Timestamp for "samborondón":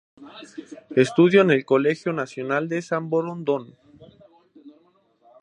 2.81-3.75